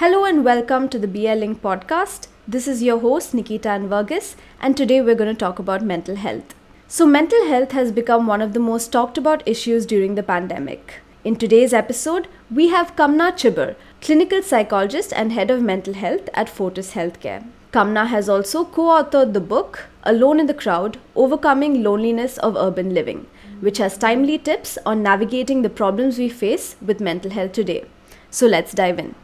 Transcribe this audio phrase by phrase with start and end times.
[0.00, 2.26] Hello and welcome to the BL Link podcast.
[2.48, 6.54] This is your host Nikita Anvargis, and today we're going to talk about mental health.
[6.88, 10.94] So, mental health has become one of the most talked about issues during the pandemic.
[11.22, 16.48] In today's episode, we have Kamna Chhibber, clinical psychologist and head of mental health at
[16.48, 17.46] Fortis Healthcare.
[17.70, 22.94] Kamna has also co authored the book Alone in the Crowd Overcoming Loneliness of Urban
[22.94, 23.26] Living,
[23.60, 27.84] which has timely tips on navigating the problems we face with mental health today.
[28.30, 29.14] So let's dive in.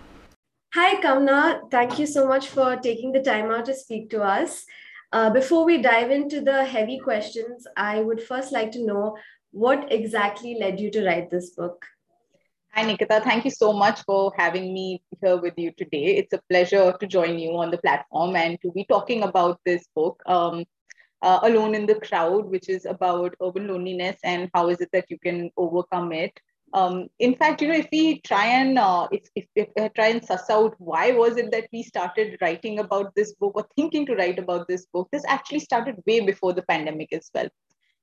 [0.76, 1.70] Hi, Kamna.
[1.70, 4.66] Thank you so much for taking the time out to speak to us.
[5.10, 9.16] Uh, before we dive into the heavy questions, I would first like to know
[9.52, 11.86] what exactly led you to write this book?
[12.74, 13.22] Hi, Nikita.
[13.24, 16.18] Thank you so much for having me here with you today.
[16.18, 19.86] It's a pleasure to join you on the platform and to be talking about this
[19.94, 20.66] book, um,
[21.22, 25.06] uh, Alone in the Crowd, which is about urban loneliness and how is it that
[25.08, 26.38] you can overcome it.
[26.72, 30.08] Um, in fact, you know, if we try and uh, if, if, if we try
[30.08, 34.04] and suss out why was it that we started writing about this book or thinking
[34.06, 37.48] to write about this book, this actually started way before the pandemic as well.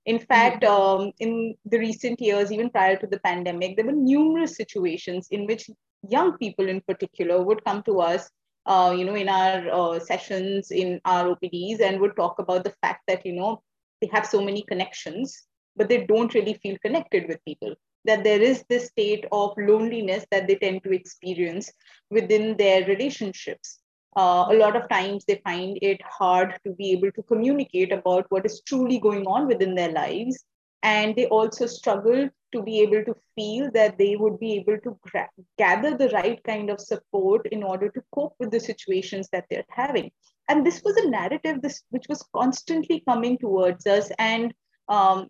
[0.05, 1.03] In fact, mm-hmm.
[1.03, 5.45] um, in the recent years, even prior to the pandemic, there were numerous situations in
[5.45, 5.69] which
[6.07, 8.29] young people, in particular, would come to us,
[8.65, 12.73] uh, you know, in our uh, sessions, in our OPDs, and would talk about the
[12.81, 13.61] fact that you know
[14.01, 15.43] they have so many connections,
[15.75, 17.73] but they don't really feel connected with people.
[18.05, 21.71] That there is this state of loneliness that they tend to experience
[22.09, 23.79] within their relationships
[24.15, 28.25] uh, a lot of times they find it hard to be able to communicate about
[28.29, 30.43] what is truly going on within their lives.
[30.83, 34.99] And they also struggle to be able to feel that they would be able to
[35.01, 39.45] gra- gather the right kind of support in order to cope with the situations that
[39.49, 40.11] they're having.
[40.49, 44.11] And this was a narrative this, which was constantly coming towards us.
[44.19, 44.53] And
[44.89, 45.29] um,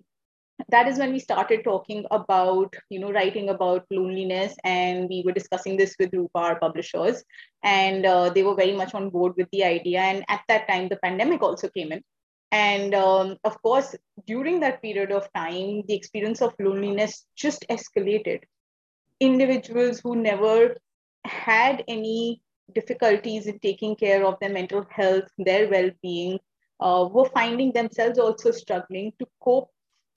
[0.70, 5.32] that is when we started talking about you know writing about loneliness and we were
[5.32, 7.24] discussing this with rupa our publishers
[7.64, 10.88] and uh, they were very much on board with the idea and at that time
[10.90, 12.02] the pandemic also came in.
[12.52, 13.96] And um, of course
[14.28, 18.42] during that period of time the experience of loneliness just escalated.
[19.20, 20.78] Individuals who never
[21.26, 22.42] had any
[22.76, 26.40] difficulties in taking care of their mental health their well-being
[26.80, 29.73] uh, were finding themselves also struggling to cope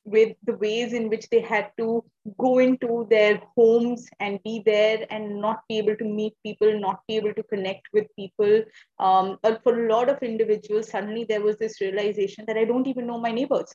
[0.07, 2.03] with the ways in which they had to
[2.39, 7.01] go into their homes and be there and not be able to meet people, not
[7.09, 8.63] be able to connect with people.
[9.01, 13.07] Um, for a lot of individuals, suddenly there was this realization that I don't even
[13.07, 13.75] know my neighbors.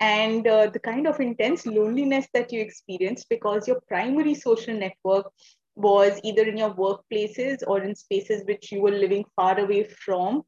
[0.00, 5.32] And uh, the kind of intense loneliness that you experienced because your primary social network
[5.76, 10.42] was either in your workplaces or in spaces which you were living far away from,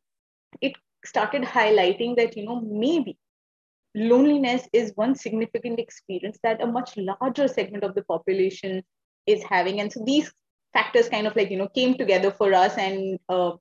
[0.61, 0.75] it
[1.07, 3.17] started highlighting that, you know, maybe
[3.95, 8.83] loneliness is one significant experience that a much larger segment of the population
[9.27, 9.81] is having.
[9.81, 10.33] And so these
[10.73, 13.53] factors kind of like you know came together for us and uh,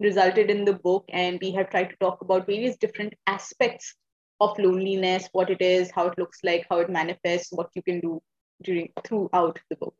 [0.00, 1.04] resulted in the book.
[1.10, 3.94] And we have tried to talk about various different aspects
[4.40, 8.00] of loneliness what it is how it looks like how it manifests what you can
[8.00, 8.22] do
[8.62, 9.94] during throughout the book.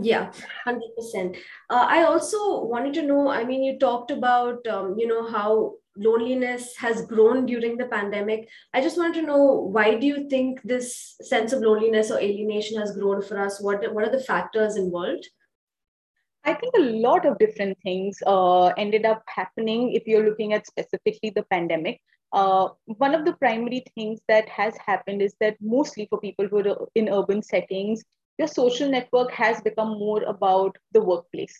[0.00, 0.32] Yeah
[0.66, 1.36] 100%
[1.70, 5.74] uh, i also wanted to know i mean you talked about um, you know how
[5.96, 8.48] loneliness has grown during the pandemic.
[8.72, 12.78] I just want to know why do you think this sense of loneliness or alienation
[12.80, 13.60] has grown for us?
[13.60, 15.28] What, what are the factors involved?
[16.44, 20.66] I think a lot of different things uh, ended up happening if you're looking at
[20.66, 22.00] specifically the pandemic.
[22.32, 26.58] Uh, one of the primary things that has happened is that mostly for people who
[26.58, 28.02] are in urban settings,
[28.38, 31.56] your social network has become more about the workplace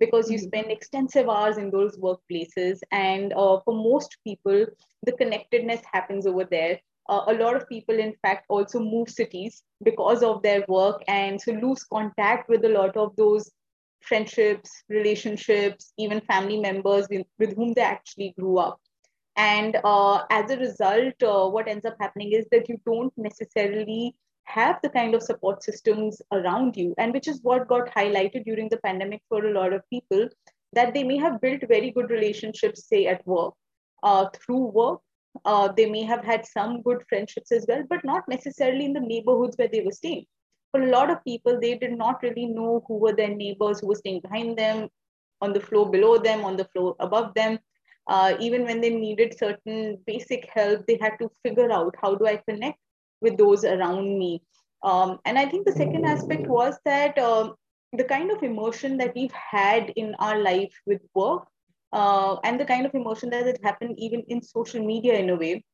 [0.00, 0.46] because you mm-hmm.
[0.46, 2.80] spend extensive hours in those workplaces.
[2.90, 4.66] And uh, for most people,
[5.04, 6.80] the connectedness happens over there.
[7.08, 11.40] Uh, a lot of people, in fact, also move cities because of their work and
[11.40, 13.50] so lose contact with a lot of those
[14.02, 18.78] friendships, relationships, even family members with, with whom they actually grew up.
[19.36, 24.14] And uh, as a result, uh, what ends up happening is that you don't necessarily
[24.48, 28.68] have the kind of support systems around you and which is what got highlighted during
[28.70, 30.26] the pandemic for a lot of people
[30.72, 33.54] that they may have built very good relationships say at work
[34.02, 35.00] uh, through work.
[35.44, 39.08] Uh, they may have had some good friendships as well but not necessarily in the
[39.12, 40.24] neighborhoods where they were staying.
[40.72, 43.88] For a lot of people they did not really know who were their neighbors who
[43.88, 44.88] were staying behind them
[45.42, 47.58] on the floor below them on the floor above them.
[48.06, 52.26] Uh, even when they needed certain basic help they had to figure out how do
[52.26, 52.78] i connect
[53.20, 54.42] with those around me.
[54.82, 57.52] Um, and I think the second aspect was that uh,
[57.92, 61.46] the kind of emotion that we've had in our life with work
[61.92, 65.36] uh, and the kind of emotion that has happened even in social media in a
[65.36, 65.64] way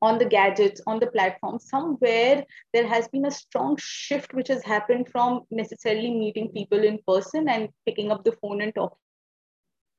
[0.00, 2.44] on the gadgets on the platform somewhere
[2.74, 7.48] there has been a strong shift which has happened from necessarily meeting people in person
[7.48, 8.98] and picking up the phone and talking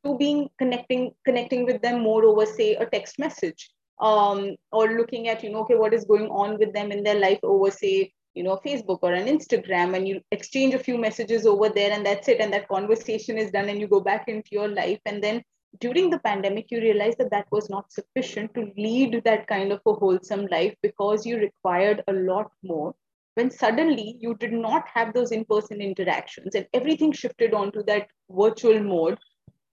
[0.04, 3.70] to being connecting connecting with them more over say a text message
[4.00, 7.20] um, or looking at you know okay what is going on with them in their
[7.20, 11.46] life over say you know facebook or an instagram and you exchange a few messages
[11.46, 14.50] over there and that's it and that conversation is done and you go back into
[14.52, 15.42] your life and then
[15.80, 19.80] during the pandemic you realize that that was not sufficient to lead that kind of
[19.86, 22.94] a wholesome life because you required a lot more
[23.36, 28.80] when suddenly you did not have those in-person interactions and everything shifted onto that virtual
[28.80, 29.18] mode.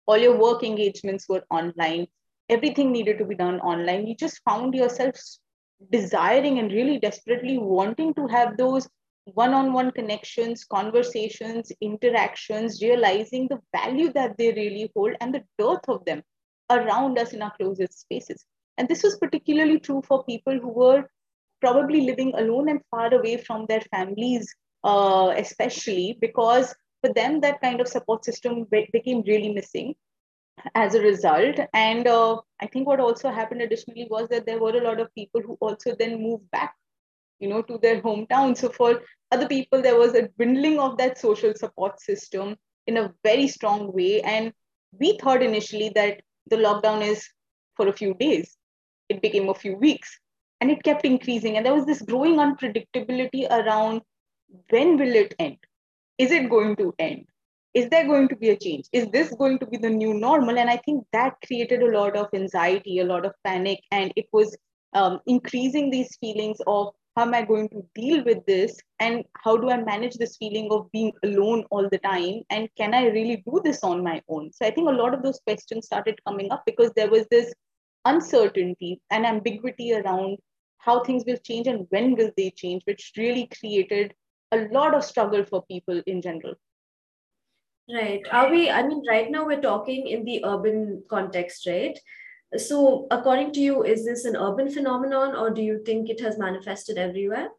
[0.08, 2.08] All your work engagements were online
[2.50, 4.08] everything needed to be done online.
[4.08, 5.16] You just found yourself
[5.92, 8.88] desiring and really desperately wanting to have those
[9.26, 16.04] one-on-one connections conversations interactions realizing the value that they really hold and the dearth of
[16.06, 16.22] them
[16.70, 18.46] around us in our closest spaces.
[18.78, 21.06] And this was particularly true for people who were
[21.62, 24.54] probably living alone and far away from their families
[24.84, 29.96] uh, especially because for them that kind of support system be- became really missing
[30.76, 31.60] as a result.
[31.74, 35.14] And uh, I think what also happened additionally was that there were a lot of
[35.16, 36.76] people who also then moved back,
[37.40, 38.58] you know, to their hometown.
[38.58, 39.02] So for
[39.32, 42.56] other people, there was a dwindling of that social support system
[42.88, 44.22] in a very strong way.
[44.22, 44.54] And
[45.00, 47.28] we thought initially that the lockdown is
[47.76, 48.58] for a few days.
[49.10, 50.20] It became a few weeks
[50.62, 51.58] and it kept increasing.
[51.58, 54.02] And there was this growing unpredictability around
[54.70, 55.58] when will it end?
[56.18, 57.26] Is it going to end?
[57.74, 58.86] Is there going to be a change?
[58.92, 60.58] Is this going to be the new normal?
[60.58, 64.28] And i think that created a lot of anxiety a lot of panic and it
[64.32, 64.56] was
[64.94, 68.80] um, increasing these feelings of how am i going to deal with this?
[69.00, 72.42] And how do i manage this feeling of being alone all the time?
[72.50, 74.52] And can i really do this on my own?
[74.54, 77.54] So i think a lot of those questions started coming up because there was this
[78.06, 80.38] uncertainty and ambiguity around
[80.78, 84.14] how things will change and when will they change which really created
[84.52, 86.54] a lot of struggle for people in general
[87.90, 88.22] Right.
[88.32, 91.98] Are we, I mean, right now we're talking in the urban context, right?
[92.56, 96.38] So, according to you, is this an urban phenomenon or do you think it has
[96.38, 97.50] manifested everywhere?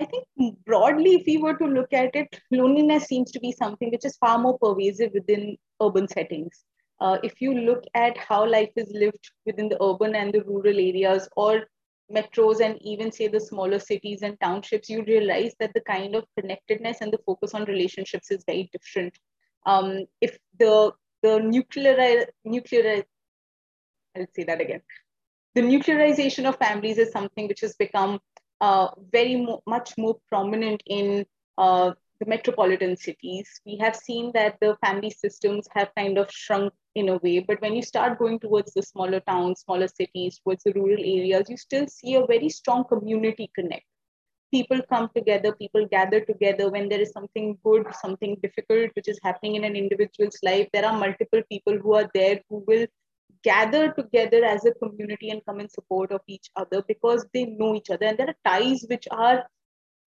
[0.00, 0.26] I think
[0.64, 4.16] broadly, if we were to look at it, loneliness seems to be something which is
[4.16, 6.64] far more pervasive within urban settings.
[7.00, 10.78] Uh, if you look at how life is lived within the urban and the rural
[10.78, 11.64] areas, or
[12.14, 16.24] metros and even say the smaller cities and townships, you realize that the kind of
[16.38, 19.14] connectedness and the focus on relationships is very different.
[19.66, 23.02] Um, if the the nuclear nuclear
[24.16, 24.82] I'll say that again.
[25.54, 28.20] The nuclearization of families is something which has become
[28.60, 31.26] uh, very mo- much more prominent in
[31.56, 33.48] uh, the metropolitan cities.
[33.64, 37.38] We have seen that the family systems have kind of shrunk in a way.
[37.40, 41.48] But when you start going towards the smaller towns, smaller cities, towards the rural areas,
[41.48, 43.84] you still see a very strong community connect.
[44.52, 49.20] People come together, people gather together when there is something good, something difficult, which is
[49.22, 50.68] happening in an individual's life.
[50.72, 52.86] There are multiple people who are there who will
[53.44, 57.74] gather together as a community and come in support of each other because they know
[57.74, 58.06] each other.
[58.06, 59.44] And there are ties which are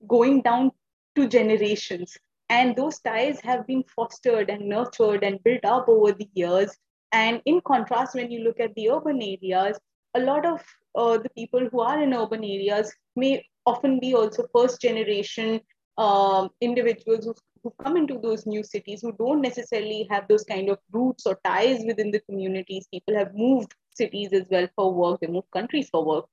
[0.08, 0.72] going down
[1.16, 2.18] to generations
[2.52, 6.78] and those ties have been fostered and nurtured and built up over the years.
[7.14, 9.80] And in contrast, when you look at the urban areas,
[10.16, 10.62] a lot of
[10.96, 15.62] uh, the people who are in urban areas may often be also first generation
[15.98, 20.70] um, individuals who, who come into those new cities who don't necessarily have those kind
[20.70, 22.88] of roots or ties within the communities.
[22.94, 26.26] People have moved cities as well for work, they move countries for work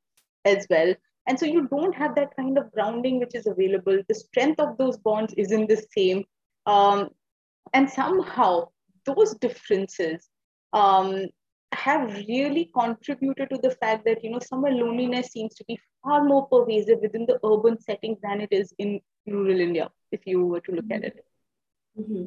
[0.44, 0.94] as well.
[1.28, 4.00] And so you don't have that kind of grounding which is available.
[4.08, 6.24] The strength of those bonds isn't the same.
[6.64, 7.10] Um,
[7.74, 8.68] and somehow
[9.04, 10.28] those differences
[10.72, 11.26] um,
[11.72, 16.24] have really contributed to the fact that, you know, somewhere loneliness seems to be far
[16.24, 20.60] more pervasive within the urban settings than it is in rural India, if you were
[20.60, 21.27] to look at it.
[21.98, 22.24] Mm-hmm.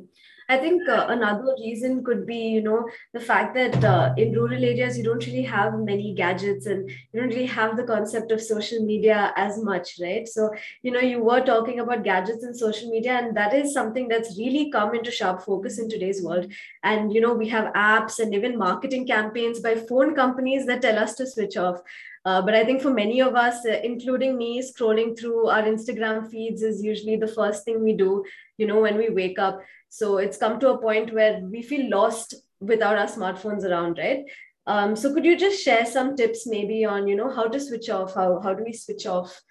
[0.50, 4.62] I think uh, another reason could be, you know, the fact that uh, in rural
[4.62, 8.42] areas you don't really have many gadgets and you don't really have the concept of
[8.42, 10.28] social media as much, right?
[10.28, 14.10] So, you know, you were talking about gadgets and social media, and that is something
[14.10, 16.52] that's really come into sharp focus in today's world.
[16.84, 21.00] And, you know, we have apps and even marketing campaigns by phone companies that tell
[21.00, 21.82] us to switch off.
[22.24, 26.30] Uh, but I think for many of us, uh, including me, scrolling through our Instagram
[26.30, 28.24] feeds is usually the first thing we do,
[28.62, 29.60] you know, when we wake up.
[29.90, 34.24] So it's come to a point where we feel lost without our smartphones around, right?
[34.68, 37.90] Um, so could you just share some tips maybe on, you know, how to switch
[37.90, 38.14] off?
[38.14, 39.42] How, how do we switch off?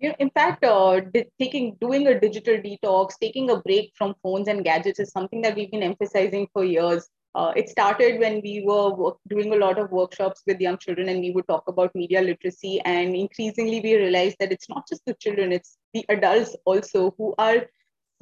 [0.00, 1.00] You know, in fact, uh,
[1.40, 5.54] taking doing a digital detox, taking a break from phones and gadgets is something that
[5.54, 9.78] we've been emphasizing for years uh, it started when we were work, doing a lot
[9.78, 13.96] of workshops with young children and we would talk about media literacy and increasingly we
[13.96, 17.66] realized that it's not just the children it's the adults also who are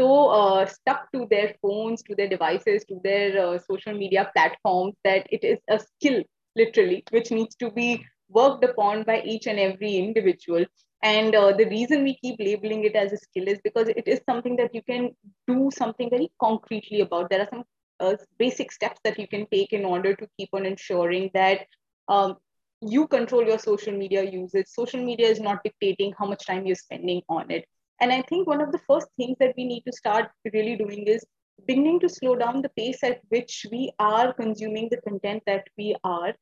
[0.02, 4.94] so uh, stuck to their phones, to their devices, to their uh, social media platforms
[5.04, 6.23] that it is a skill,
[6.56, 10.64] literally, which needs to be worked upon by each and every individual.
[11.04, 14.21] And uh, the reason we keep labeling it as a skill is because it is
[14.28, 15.11] something that you can
[15.47, 17.30] do something very concretely about.
[17.30, 17.64] There are some
[18.00, 21.61] uh, basic steps that you can take in order to keep on ensuring that
[22.09, 22.37] um,
[22.80, 24.66] you control your social media usage.
[24.66, 27.66] Social media is not dictating how much time you're spending on it.
[28.02, 31.04] And I think one of the first things that we need to start really doing
[31.06, 31.25] is
[31.68, 35.94] beginning to slow down the pace at which we are consuming the content that we
[36.02, 36.35] are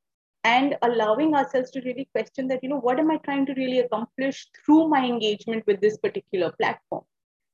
[0.42, 3.80] and allowing ourselves to really question that, you know, what am I trying to really
[3.80, 7.04] accomplish through my engagement with this particular platform?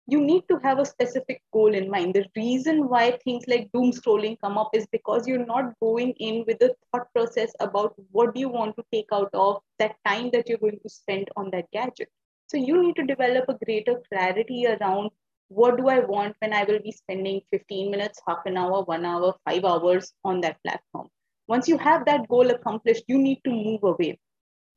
[0.07, 2.15] You need to have a specific goal in mind.
[2.15, 6.45] The reason why things like doom scrolling come up is because you're not going in
[6.47, 10.31] with a thought process about what do you want to take out of that time
[10.31, 12.09] that you're going to spend on that gadget.
[12.47, 15.11] So you need to develop a greater clarity around
[15.49, 19.05] what do I want when I will be spending 15 minutes, half an hour, one
[19.05, 21.09] hour, five hours on that platform
[21.49, 24.19] once you have that goal accomplished, you need to move away.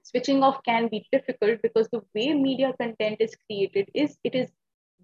[0.03, 4.49] Switching off can be difficult because the way media content is created is it is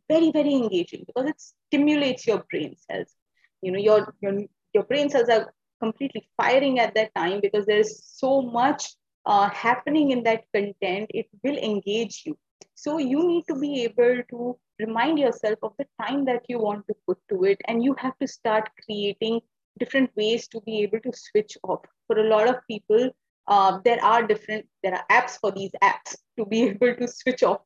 [0.09, 3.13] very, very engaging because it stimulates your brain cells.
[3.61, 4.41] You know, your, your,
[4.73, 8.93] your brain cells are completely firing at that time because there is so much
[9.25, 12.37] uh, happening in that content, it will engage you.
[12.75, 16.85] So you need to be able to remind yourself of the time that you want
[16.87, 19.41] to put to it, and you have to start creating
[19.79, 21.81] different ways to be able to switch off.
[22.07, 23.11] For a lot of people,
[23.47, 27.43] uh, there are different there are apps for these apps to be able to switch
[27.43, 27.61] off,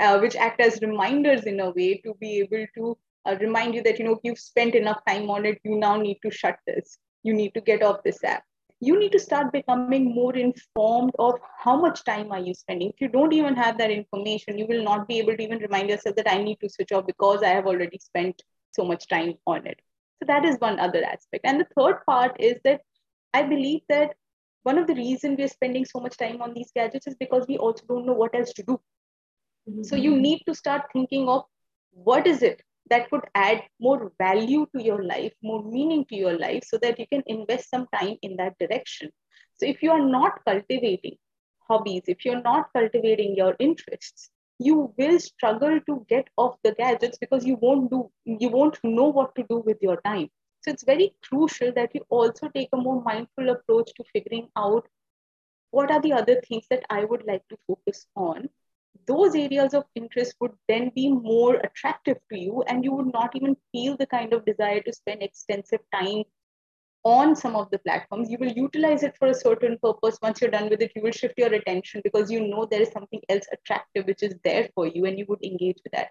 [0.00, 3.82] uh, which act as reminders in a way to be able to uh, remind you
[3.84, 5.60] that you know you've spent enough time on it.
[5.62, 6.98] You now need to shut this.
[7.22, 8.42] You need to get off this app.
[8.80, 12.90] You need to start becoming more informed of how much time are you spending.
[12.90, 15.90] If you don't even have that information, you will not be able to even remind
[15.90, 19.34] yourself that I need to switch off because I have already spent so much time
[19.46, 19.80] on it.
[20.20, 21.44] So that is one other aspect.
[21.44, 22.82] And the third part is that
[23.34, 24.14] I believe that
[24.62, 27.58] one of the reasons we're spending so much time on these gadgets is because we
[27.58, 28.80] also don't know what else to do.
[29.68, 29.82] Mm-hmm.
[29.82, 31.44] So you need to start thinking of
[31.92, 36.38] what is it that could add more value to your life, more meaning to your
[36.38, 39.10] life, so that you can invest some time in that direction.
[39.56, 41.16] So if you are not cultivating
[41.68, 47.18] hobbies, if you're not cultivating your interests, you will struggle to get off the gadgets
[47.18, 50.28] because you won't do you won't know what to do with your time
[50.60, 54.86] so it's very crucial that you also take a more mindful approach to figuring out
[55.70, 58.48] what are the other things that i would like to focus on
[59.06, 63.34] those areas of interest would then be more attractive to you and you would not
[63.34, 66.24] even feel the kind of desire to spend extensive time
[67.04, 70.18] on some of the platforms, you will utilize it for a certain purpose.
[70.20, 72.90] Once you're done with it, you will shift your attention because you know there is
[72.90, 76.08] something else attractive which is there for you and you would engage with that.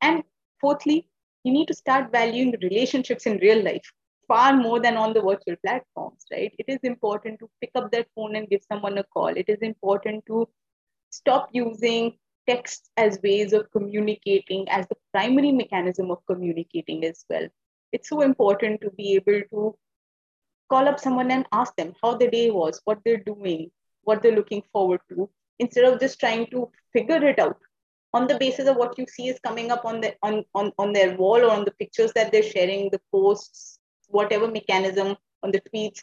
[0.00, 0.24] And
[0.60, 1.08] fourthly,
[1.44, 3.92] you need to start valuing relationships in real life
[4.26, 6.52] far more than on the virtual platforms, right?
[6.58, 9.28] It is important to pick up that phone and give someone a call.
[9.28, 10.48] It is important to
[11.10, 12.14] stop using
[12.48, 17.46] text as ways of communicating as the primary mechanism of communicating as well.
[17.92, 19.76] It's so important to be able to
[20.70, 23.70] call up someone and ask them how the day was, what they're doing,
[24.02, 27.58] what they're looking forward to, instead of just trying to figure it out
[28.14, 30.92] on the basis of what you see is coming up on the on, on, on
[30.92, 35.60] their wall or on the pictures that they're sharing, the posts, whatever mechanism on the
[35.60, 36.02] tweets.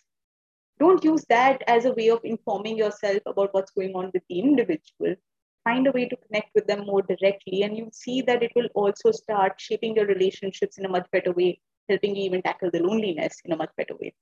[0.79, 4.39] Don't use that as a way of informing yourself about what's going on with the
[4.39, 5.15] individual.
[5.63, 8.69] Find a way to connect with them more directly, and you'll see that it will
[8.73, 12.79] also start shaping your relationships in a much better way, helping you even tackle the
[12.79, 14.13] loneliness in a much better way.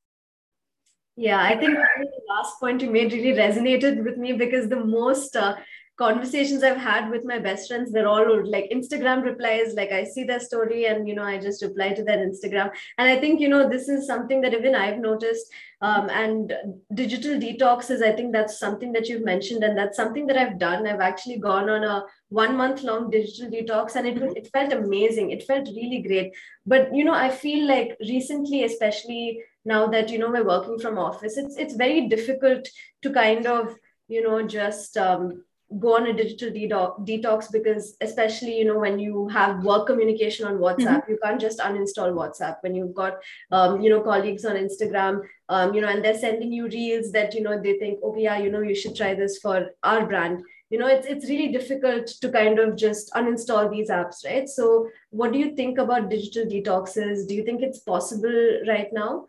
[1.16, 5.36] Yeah, I think the last point you made really resonated with me because the most
[5.36, 5.56] uh,
[5.98, 9.74] conversations I've had with my best friends, they're all like Instagram replies.
[9.74, 12.72] Like I see their story and, you know, I just reply to their Instagram.
[12.98, 15.48] And I think, you know, this is something that even I've noticed.
[15.82, 16.54] Um, and
[16.94, 19.64] digital detox is, I think that's something that you've mentioned.
[19.64, 20.88] And that's something that I've done.
[20.88, 25.32] I've actually gone on a one month long digital detox and it, it felt amazing.
[25.32, 26.34] It felt really great.
[26.66, 30.98] But, you know, I feel like recently, especially now that you know we're working from
[30.98, 32.66] office it's it's very difficult
[33.02, 33.76] to kind of
[34.08, 35.44] you know just um,
[35.80, 40.58] go on a digital detox because especially you know when you have work communication on
[40.58, 41.12] whatsapp mm-hmm.
[41.12, 42.56] you can't just uninstall whatsapp.
[42.62, 43.16] When you've got
[43.52, 47.34] um, you know colleagues on instagram um, you know and they're sending you reels that
[47.34, 50.42] you know they think okay yeah you know you should try this for our brand.
[50.70, 54.48] You know it's it's really difficult to kind of just uninstall these apps right?
[54.48, 57.28] So what do you think about digital detoxes?
[57.28, 59.26] Do you think it's possible right now?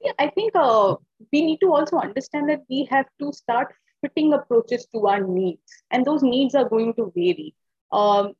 [0.00, 0.96] Yeah, I think uh,
[1.32, 5.62] we need to also understand that we have to start fitting approaches to our needs,
[5.90, 7.54] and those needs are going to vary.
[7.90, 8.34] Um,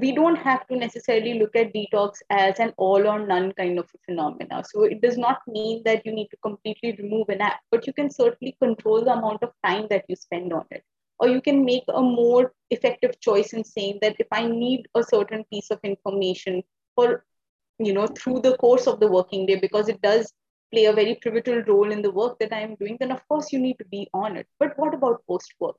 [0.00, 3.90] we don't have to necessarily look at detox as an all or none kind of
[4.06, 4.64] phenomena.
[4.66, 7.92] So it does not mean that you need to completely remove an app, but you
[7.92, 10.82] can certainly control the amount of time that you spend on it.
[11.18, 15.04] Or you can make a more effective choice in saying that if I need a
[15.04, 16.62] certain piece of information
[16.94, 17.24] for,
[17.78, 20.32] you know, through the course of the working day, because it does
[20.74, 23.60] play a very pivotal role in the work that I'm doing, then of course you
[23.60, 24.46] need to be on it.
[24.58, 25.76] But what about post work?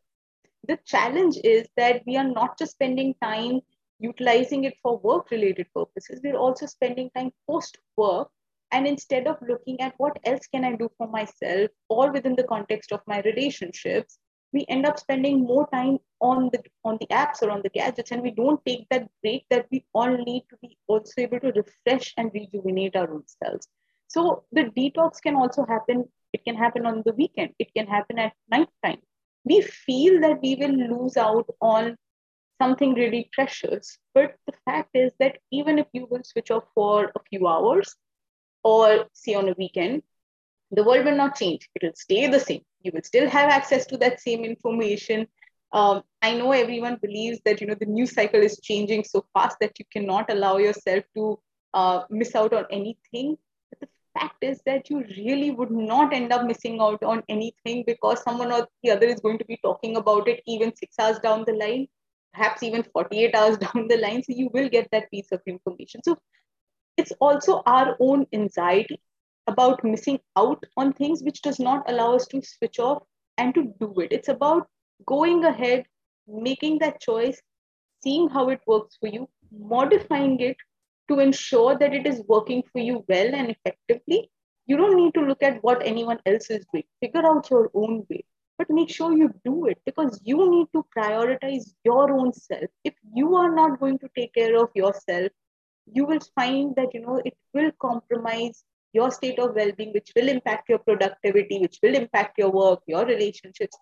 [0.68, 3.60] The challenge is that we are not just spending time
[4.00, 8.30] utilizing it for work related purposes, we're also spending time post work.
[8.72, 12.44] And instead of looking at what else can I do for myself or within the
[12.44, 14.18] context of my relationships,
[14.54, 18.12] we end up spending more time on the on the apps or on the gadgets
[18.12, 21.52] and we don't take that break that we all need to be also able to
[21.62, 23.68] refresh and rejuvenate our own selves
[24.08, 28.20] so the detox can also happen it can happen on the weekend it can happen
[28.20, 29.00] at night time
[29.46, 31.96] we feel that we will lose out on
[32.62, 33.98] something really precious.
[34.14, 37.96] But the fact is that even if you will switch off for a few hours
[38.64, 40.04] or say on a weekend,
[40.72, 41.70] the world will not change.
[41.76, 42.62] It will stay the same.
[42.82, 45.28] You will still have access to that same information.
[45.72, 49.58] Um, I know everyone believes that you know the news cycle is changing so fast
[49.62, 51.40] that you cannot allow yourself to
[51.74, 53.38] uh, miss out on anything.
[54.18, 58.52] Fact is that you really would not end up missing out on anything because someone
[58.52, 61.54] or the other is going to be talking about it even six hours down the
[61.54, 61.88] line
[62.36, 64.24] perhaps even 48 hours down the line.
[64.24, 66.02] So you will get that piece of information.
[66.04, 66.18] So
[66.98, 69.00] it's also our own anxiety
[69.48, 73.04] about missing out on things which does not allow us to switch off
[73.38, 74.12] and to do it.
[74.12, 74.68] It's about
[75.06, 75.86] going ahead,
[76.28, 77.40] making that choice,
[78.04, 80.58] seeing how it works for you, modifying it
[81.10, 84.30] to ensure that it is working for you well and effectively.
[84.68, 86.86] You don't need to look at what anyone else is doing.
[87.02, 88.26] Figure out your own way
[88.58, 92.94] but make sure you do it because you need to prioritize your own self if
[93.14, 95.32] you are not going to take care of yourself
[95.94, 100.30] you will find that you know it will compromise your state of well-being which will
[100.30, 103.78] impact your productivity which will impact your work your relationships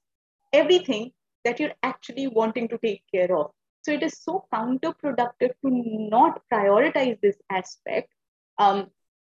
[0.51, 1.11] everything
[1.45, 3.51] that you're actually wanting to take care of
[3.83, 5.69] so it is so counterproductive to
[6.09, 8.09] not prioritize this aspect
[8.57, 8.87] um,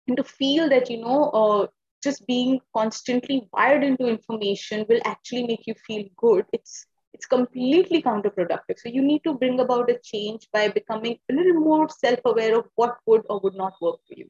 [0.09, 1.67] and to feel that you know uh,
[2.03, 6.45] just being constantly wired into information will actually make you feel good.
[6.53, 8.79] It's it's completely counterproductive.
[8.79, 12.67] So you need to bring about a change by becoming a little more self-aware of
[12.75, 14.29] what would or would not work for you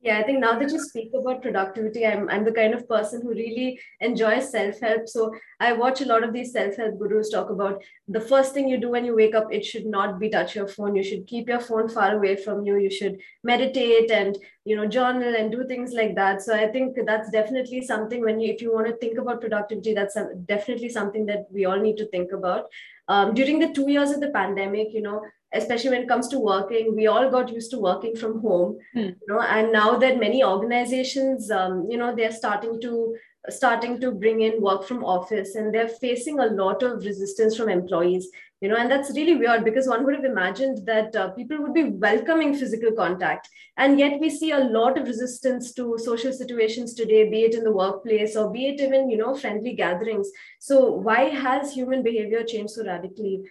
[0.00, 3.20] yeah, I think now that you speak about productivity, I'm, I'm the kind of person
[3.20, 5.08] who really enjoys self help.
[5.08, 8.68] So I watch a lot of these self help gurus talk about the first thing
[8.68, 10.94] you do when you wake up, it should not be touch your phone.
[10.94, 12.76] You should keep your phone far away from you.
[12.76, 16.42] You should meditate and, you know, journal and do things like that.
[16.42, 19.94] So I think that's definitely something when you, if you want to think about productivity,
[19.94, 22.66] that's definitely something that we all need to think about.
[23.08, 26.38] Um, during the two years of the pandemic, you know, especially when it comes to
[26.38, 28.98] working we all got used to working from home hmm.
[28.98, 33.16] you know and now that many organizations um, you know they're starting to
[33.50, 37.68] starting to bring in work from office and they're facing a lot of resistance from
[37.68, 38.28] employees
[38.60, 41.74] you know and that's really weird because one would have imagined that uh, people would
[41.74, 43.48] be welcoming physical contact.
[43.76, 47.62] And yet we see a lot of resistance to social situations today be it in
[47.62, 50.28] the workplace or be it even you know friendly gatherings.
[50.58, 53.42] So why has human behavior changed so radically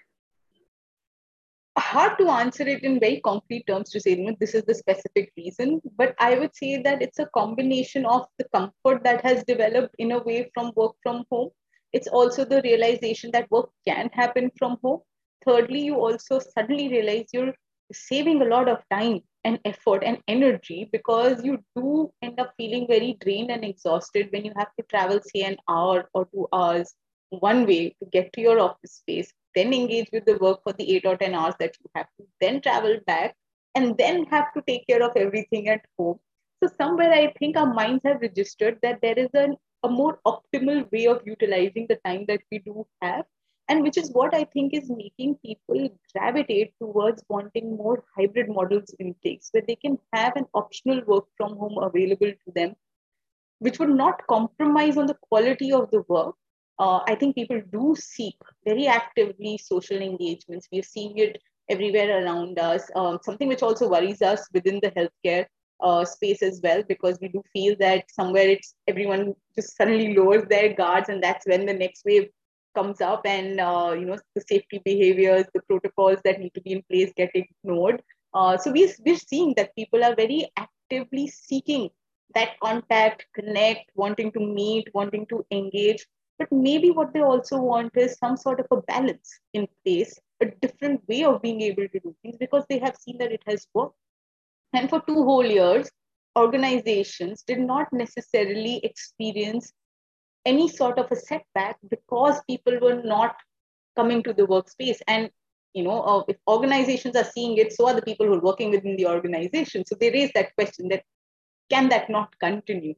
[1.79, 4.73] hard to answer it in very concrete terms to say you know, this is the
[4.73, 9.43] specific reason but i would say that it's a combination of the comfort that has
[9.43, 11.49] developed in a way from work from home.
[11.93, 14.99] It's also the realization that work can happen from home.
[15.45, 17.53] Thirdly you also suddenly realize you're
[17.93, 22.85] saving a lot of time and effort and energy because you do end up feeling
[22.87, 26.93] very drained and exhausted when you have to travel say an hour or two hours
[27.29, 30.87] one way to get to your office space then engage with the work for the
[30.95, 33.35] eight or 10 hours that you have to, then travel back,
[33.73, 36.19] and then have to take care of everything at home.
[36.61, 40.91] So, somewhere I think our minds have registered that there is an, a more optimal
[40.91, 43.25] way of utilizing the time that we do have,
[43.67, 48.93] and which is what I think is making people gravitate towards wanting more hybrid models
[48.99, 52.75] in place where they can have an optional work from home available to them,
[53.59, 56.35] which would not compromise on the quality of the work
[56.79, 58.35] uh, I think people do seek
[58.65, 60.67] very actively social engagements.
[60.71, 62.83] We're seeing it everywhere around us.
[62.95, 65.45] Um, something which also worries us within the healthcare
[65.81, 70.45] uh, space as well, because we do feel that somewhere it's everyone just suddenly lowers
[70.49, 72.29] their guards, and that's when the next wave
[72.75, 76.73] comes up, and uh, you know the safety behaviors, the protocols that need to be
[76.73, 78.01] in place get ignored.
[78.33, 81.89] Uh, so we we're seeing that people are very actively seeking
[82.35, 86.05] that contact, connect, wanting to meet, wanting to engage
[86.37, 90.45] but maybe what they also want is some sort of a balance in place a
[90.61, 93.67] different way of being able to do things because they have seen that it has
[93.73, 93.95] worked.
[94.73, 95.89] And for two whole years,
[96.37, 99.73] organizations did not necessarily experience
[100.45, 103.35] any sort of a setback because people were not
[103.95, 104.99] coming to the workspace.
[105.07, 105.29] And
[105.73, 108.71] you know, uh, if organizations are seeing it, so are the people who are working
[108.71, 109.85] within the organization.
[109.85, 111.03] So they raise that question that
[111.69, 112.95] can that not continue?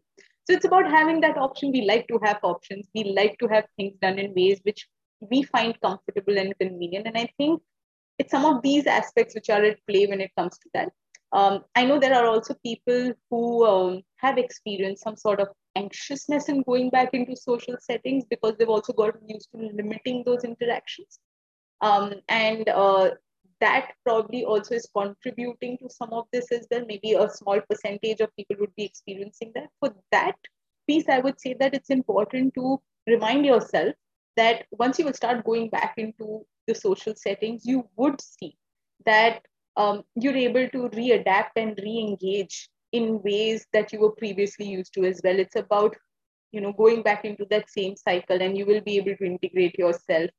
[0.49, 1.71] So it's about having that option.
[1.71, 2.87] We like to have options.
[2.95, 4.87] We like to have things done in ways which
[5.19, 7.05] we find comfortable and convenient.
[7.05, 7.61] And I think
[8.17, 10.89] it's some of these aspects which are at play when it comes to that.
[11.31, 16.49] Um, I know there are also people who um, have experienced some sort of anxiousness
[16.49, 21.19] in going back into social settings because they've also gotten used to limiting those interactions.
[21.81, 23.11] Um, and uh,
[23.61, 26.85] that probably also is contributing to some of this as well.
[26.87, 29.69] Maybe a small percentage of people would be experiencing that.
[29.79, 30.35] For that
[30.87, 33.95] piece, I would say that it's important to remind yourself
[34.37, 38.55] that once you will start going back into the social settings, you would see
[39.05, 39.41] that
[39.75, 45.05] um, you're able to readapt and re-engage in ways that you were previously used to
[45.05, 45.37] as well.
[45.37, 45.95] It's about
[46.51, 49.77] you know going back into that same cycle, and you will be able to integrate
[49.77, 50.29] yourself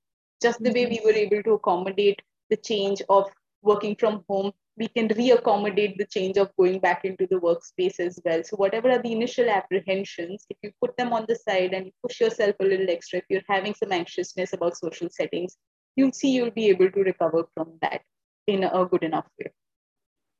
[0.42, 3.30] just the way we were able to accommodate the change of
[3.62, 8.18] working from home we can reaccommodate the change of going back into the workspace as
[8.24, 8.42] well.
[8.42, 11.92] So, whatever are the initial apprehensions, if you put them on the side and you
[12.02, 15.56] push yourself a little extra, if you're having some anxiousness about social settings,
[15.96, 18.00] you'll see you'll be able to recover from that
[18.46, 19.52] in a good enough way.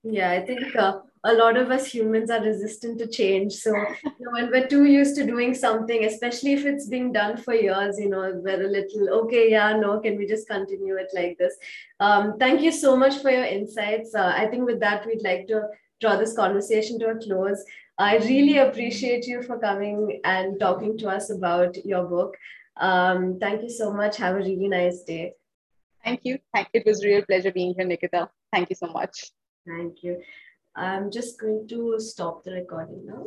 [0.03, 3.53] Yeah, I think uh, a lot of us humans are resistant to change.
[3.53, 7.37] So, you know, when we're too used to doing something, especially if it's being done
[7.37, 11.11] for years, you know, we're a little, okay, yeah, no, can we just continue it
[11.13, 11.55] like this?
[12.01, 14.15] Um, thank you so much for your insights.
[14.15, 15.69] Uh, I think with that, we'd like to
[16.01, 17.63] draw this conversation to a close.
[17.99, 22.39] I really appreciate you for coming and talking to us about your book.
[22.79, 24.17] Um, thank you so much.
[24.17, 25.35] Have a really nice day.
[26.03, 26.39] Thank you.
[26.73, 28.31] It was real pleasure being here, Nikita.
[28.51, 29.31] Thank you so much.
[29.67, 30.23] Thank you.
[30.75, 33.27] I'm just going to stop the recording now.